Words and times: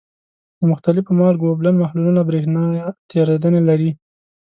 د 0.57 0.61
مختلفو 0.71 1.11
مالګو 1.19 1.49
اوبلن 1.51 1.75
محلولونه 1.83 2.21
برېښنا 2.29 2.63
تیریدنې 3.11 3.61
لري. 3.69 3.91